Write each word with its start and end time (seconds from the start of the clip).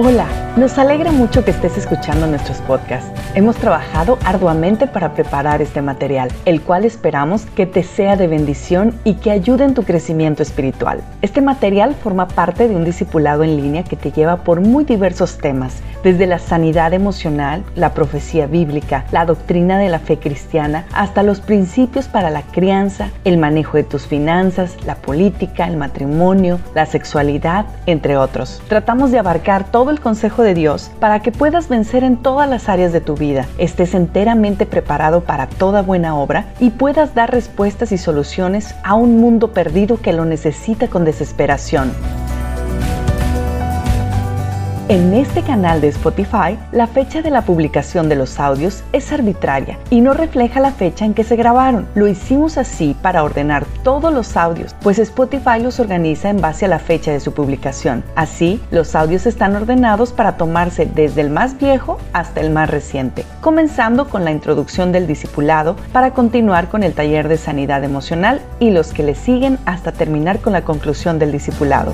Hola, 0.00 0.28
nos 0.58 0.76
alegra 0.76 1.12
mucho 1.12 1.44
que 1.44 1.52
estés 1.52 1.78
escuchando 1.78 2.26
nuestros 2.26 2.58
podcasts. 2.62 3.08
Hemos 3.36 3.54
trabajado 3.54 4.18
arduamente 4.24 4.88
para 4.88 5.14
preparar 5.14 5.62
este 5.62 5.82
material, 5.82 6.32
el 6.46 6.60
cual 6.60 6.84
esperamos 6.84 7.46
que 7.54 7.64
te 7.64 7.84
sea 7.84 8.16
de 8.16 8.26
bendición 8.26 8.92
y 9.04 9.14
que 9.14 9.30
ayude 9.30 9.62
en 9.62 9.74
tu 9.74 9.84
crecimiento 9.84 10.42
espiritual. 10.42 11.00
Este 11.22 11.40
material 11.40 11.94
forma 11.94 12.26
parte 12.26 12.66
de 12.66 12.74
un 12.74 12.84
discipulado 12.84 13.44
en 13.44 13.56
línea 13.56 13.84
que 13.84 13.94
te 13.94 14.10
lleva 14.10 14.38
por 14.38 14.60
muy 14.60 14.84
diversos 14.84 15.38
temas, 15.38 15.76
desde 16.02 16.26
la 16.26 16.40
sanidad 16.40 16.92
emocional, 16.92 17.62
la 17.76 17.94
profecía 17.94 18.46
bíblica, 18.46 19.04
la 19.12 19.26
doctrina 19.26 19.78
de 19.78 19.88
la 19.88 20.00
fe 20.00 20.18
cristiana, 20.18 20.86
hasta 20.92 21.22
los 21.22 21.40
principios 21.40 22.08
para 22.08 22.30
la 22.30 22.42
crianza, 22.42 23.10
el 23.24 23.38
manejo 23.38 23.76
de 23.76 23.84
tus 23.84 24.06
finanzas, 24.06 24.76
la 24.86 24.96
política, 24.96 25.68
el 25.68 25.76
matrimonio, 25.76 26.58
la 26.74 26.86
sexualidad, 26.86 27.66
entre 27.86 28.16
otros. 28.16 28.60
Tratamos 28.68 29.12
de 29.12 29.18
abarcar 29.20 29.70
todo 29.70 29.90
el 29.90 30.00
consejo 30.00 30.42
de 30.42 30.47
Dios 30.54 30.90
para 31.00 31.20
que 31.20 31.32
puedas 31.32 31.68
vencer 31.68 32.04
en 32.04 32.16
todas 32.16 32.48
las 32.48 32.68
áreas 32.68 32.92
de 32.92 33.00
tu 33.00 33.14
vida, 33.14 33.46
estés 33.58 33.94
enteramente 33.94 34.66
preparado 34.66 35.22
para 35.22 35.46
toda 35.46 35.82
buena 35.82 36.16
obra 36.16 36.46
y 36.60 36.70
puedas 36.70 37.14
dar 37.14 37.30
respuestas 37.30 37.92
y 37.92 37.98
soluciones 37.98 38.74
a 38.84 38.94
un 38.94 39.18
mundo 39.18 39.52
perdido 39.52 40.00
que 40.00 40.12
lo 40.12 40.24
necesita 40.24 40.88
con 40.88 41.04
desesperación. 41.04 41.92
En 44.88 45.12
este 45.12 45.42
canal 45.42 45.82
de 45.82 45.88
Spotify, 45.88 46.58
la 46.72 46.86
fecha 46.86 47.20
de 47.20 47.28
la 47.28 47.42
publicación 47.42 48.08
de 48.08 48.16
los 48.16 48.40
audios 48.40 48.82
es 48.94 49.12
arbitraria 49.12 49.78
y 49.90 50.00
no 50.00 50.14
refleja 50.14 50.60
la 50.60 50.70
fecha 50.70 51.04
en 51.04 51.12
que 51.12 51.24
se 51.24 51.36
grabaron. 51.36 51.86
Lo 51.94 52.08
hicimos 52.08 52.56
así 52.56 52.96
para 53.02 53.22
ordenar 53.22 53.66
todos 53.82 54.10
los 54.14 54.34
audios, 54.34 54.74
pues 54.80 54.98
Spotify 54.98 55.60
los 55.60 55.78
organiza 55.78 56.30
en 56.30 56.40
base 56.40 56.64
a 56.64 56.68
la 56.68 56.78
fecha 56.78 57.12
de 57.12 57.20
su 57.20 57.34
publicación. 57.34 58.02
Así, 58.16 58.62
los 58.70 58.94
audios 58.94 59.26
están 59.26 59.56
ordenados 59.56 60.10
para 60.10 60.38
tomarse 60.38 60.86
desde 60.86 61.20
el 61.20 61.28
más 61.28 61.58
viejo 61.58 61.98
hasta 62.14 62.40
el 62.40 62.48
más 62.48 62.70
reciente, 62.70 63.26
comenzando 63.42 64.08
con 64.08 64.24
la 64.24 64.30
introducción 64.30 64.90
del 64.90 65.06
discipulado 65.06 65.76
para 65.92 66.14
continuar 66.14 66.70
con 66.70 66.82
el 66.82 66.94
taller 66.94 67.28
de 67.28 67.36
sanidad 67.36 67.84
emocional 67.84 68.40
y 68.58 68.70
los 68.70 68.94
que 68.94 69.02
le 69.02 69.14
siguen 69.14 69.58
hasta 69.66 69.92
terminar 69.92 70.38
con 70.38 70.54
la 70.54 70.62
conclusión 70.62 71.18
del 71.18 71.30
discipulado. 71.30 71.92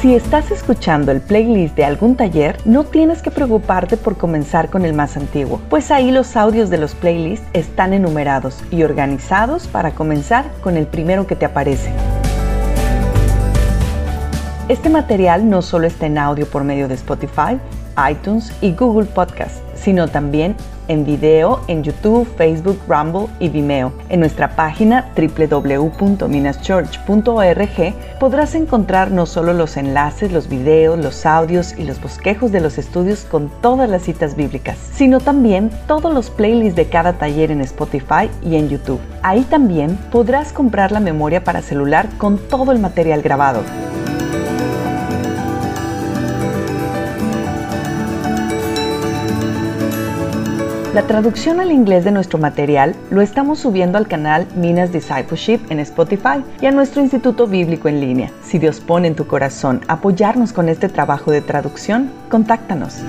Si 0.00 0.14
estás 0.14 0.50
escuchando 0.50 1.12
el 1.12 1.20
playlist 1.20 1.76
de 1.76 1.84
algún 1.84 2.16
taller, 2.16 2.56
no 2.64 2.84
tienes 2.84 3.20
que 3.20 3.30
preocuparte 3.30 3.98
por 3.98 4.16
comenzar 4.16 4.70
con 4.70 4.86
el 4.86 4.94
más 4.94 5.18
antiguo, 5.18 5.60
pues 5.68 5.90
ahí 5.90 6.10
los 6.10 6.38
audios 6.38 6.70
de 6.70 6.78
los 6.78 6.94
playlists 6.94 7.46
están 7.52 7.92
enumerados 7.92 8.64
y 8.70 8.82
organizados 8.82 9.66
para 9.66 9.90
comenzar 9.90 10.46
con 10.62 10.78
el 10.78 10.86
primero 10.86 11.26
que 11.26 11.36
te 11.36 11.44
aparece. 11.44 11.90
Este 14.70 14.88
material 14.88 15.50
no 15.50 15.60
solo 15.60 15.86
está 15.86 16.06
en 16.06 16.16
audio 16.16 16.46
por 16.46 16.64
medio 16.64 16.88
de 16.88 16.94
Spotify, 16.94 17.60
iTunes 18.10 18.52
y 18.60 18.72
Google 18.72 19.06
Podcast, 19.06 19.62
sino 19.74 20.08
también 20.08 20.56
en 20.90 21.04
video 21.04 21.60
en 21.68 21.84
YouTube, 21.84 22.26
Facebook, 22.36 22.80
Rumble 22.88 23.28
y 23.38 23.48
Vimeo. 23.48 23.92
En 24.08 24.18
nuestra 24.18 24.56
página 24.56 25.08
www.minaschurch.org 25.16 27.94
podrás 28.18 28.56
encontrar 28.56 29.12
no 29.12 29.24
solo 29.24 29.52
los 29.52 29.76
enlaces, 29.76 30.32
los 30.32 30.48
videos, 30.48 30.98
los 30.98 31.24
audios 31.24 31.74
y 31.78 31.84
los 31.84 32.02
bosquejos 32.02 32.50
de 32.50 32.60
los 32.60 32.76
estudios 32.76 33.24
con 33.24 33.52
todas 33.60 33.88
las 33.88 34.02
citas 34.02 34.34
bíblicas, 34.34 34.78
sino 34.92 35.20
también 35.20 35.70
todos 35.86 36.12
los 36.12 36.28
playlists 36.28 36.74
de 36.74 36.88
cada 36.88 37.12
taller 37.12 37.52
en 37.52 37.60
Spotify 37.60 38.28
y 38.42 38.56
en 38.56 38.68
YouTube. 38.68 38.98
Ahí 39.22 39.42
también 39.42 39.96
podrás 40.10 40.52
comprar 40.52 40.90
la 40.90 40.98
memoria 40.98 41.44
para 41.44 41.62
celular 41.62 42.08
con 42.18 42.36
todo 42.48 42.72
el 42.72 42.80
material 42.80 43.22
grabado. 43.22 43.62
La 50.92 51.06
traducción 51.06 51.60
al 51.60 51.70
inglés 51.70 52.04
de 52.04 52.10
nuestro 52.10 52.40
material 52.40 52.96
lo 53.10 53.20
estamos 53.20 53.60
subiendo 53.60 53.96
al 53.96 54.08
canal 54.08 54.48
Minas 54.56 54.90
Discipleship 54.90 55.60
en 55.70 55.78
Spotify 55.78 56.42
y 56.60 56.66
a 56.66 56.72
nuestro 56.72 57.00
Instituto 57.00 57.46
Bíblico 57.46 57.88
en 57.88 58.00
línea. 58.00 58.32
Si 58.42 58.58
Dios 58.58 58.80
pone 58.80 59.06
en 59.06 59.14
tu 59.14 59.28
corazón 59.28 59.82
apoyarnos 59.86 60.52
con 60.52 60.68
este 60.68 60.88
trabajo 60.88 61.30
de 61.30 61.42
traducción, 61.42 62.10
contáctanos. 62.28 63.04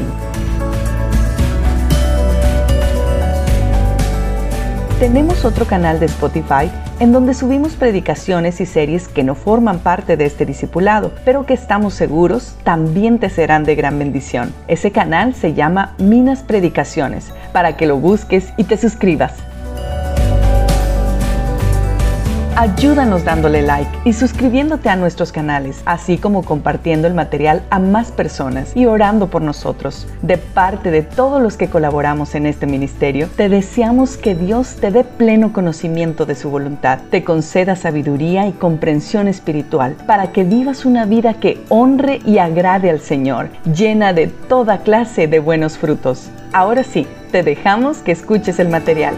Tenemos 4.99 5.43
otro 5.43 5.65
canal 5.65 5.99
de 5.99 6.05
Spotify 6.05 6.71
en 7.01 7.11
donde 7.11 7.33
subimos 7.33 7.73
predicaciones 7.73 8.61
y 8.61 8.65
series 8.65 9.09
que 9.09 9.25
no 9.25 9.35
forman 9.35 9.79
parte 9.79 10.15
de 10.15 10.23
este 10.23 10.45
discipulado, 10.45 11.11
pero 11.25 11.45
que 11.45 11.53
estamos 11.53 11.93
seguros 11.93 12.55
también 12.63 13.19
te 13.19 13.29
serán 13.29 13.65
de 13.65 13.75
gran 13.75 13.99
bendición. 13.99 14.53
Ese 14.69 14.91
canal 14.91 15.35
se 15.35 15.53
llama 15.53 15.95
Minas 15.97 16.43
Predicaciones, 16.43 17.33
para 17.51 17.75
que 17.75 17.87
lo 17.87 17.97
busques 17.97 18.53
y 18.55 18.63
te 18.63 18.77
suscribas. 18.77 19.33
Ayúdanos 22.57 23.25
dándole 23.25 23.61
like 23.63 23.91
y 24.05 24.13
suscribiéndote 24.13 24.87
a 24.87 24.95
nuestros 24.95 25.33
canales, 25.33 25.81
así 25.85 26.17
como 26.17 26.41
compartiendo 26.41 27.05
el 27.05 27.13
material 27.13 27.63
a 27.69 27.79
más 27.79 28.13
personas 28.13 28.71
y 28.77 28.85
orando 28.85 29.27
por 29.27 29.41
nosotros. 29.41 30.07
De 30.21 30.37
parte 30.37 30.89
de 30.89 31.01
todos 31.01 31.41
los 31.41 31.57
que 31.57 31.69
colaboramos 31.69 32.33
en 32.33 32.45
este 32.45 32.65
ministerio, 32.65 33.27
te 33.35 33.49
deseamos 33.49 34.15
que 34.15 34.35
Dios 34.35 34.77
te 34.79 34.89
dé 34.89 35.03
pleno 35.03 35.51
conocimiento 35.51 36.25
de 36.25 36.35
su 36.35 36.49
voluntad, 36.49 36.99
te 37.11 37.25
conceda 37.25 37.75
sabiduría 37.75 38.47
y 38.47 38.53
comprensión 38.53 39.27
espiritual 39.27 39.97
para 40.07 40.31
que 40.31 40.45
vivas 40.45 40.85
una 40.85 41.05
vida 41.05 41.33
que 41.33 41.61
honre 41.67 42.21
y 42.25 42.37
agrade 42.37 42.89
al 42.89 43.01
Señor, 43.01 43.49
llena 43.65 44.13
de 44.13 44.27
toda 44.27 44.77
clase 44.77 45.27
de 45.27 45.39
buenos 45.39 45.77
frutos. 45.77 46.29
Ahora 46.53 46.85
sí, 46.85 47.05
te 47.33 47.43
dejamos 47.43 47.97
que 47.97 48.13
escuches 48.13 48.59
el 48.59 48.69
material. 48.69 49.13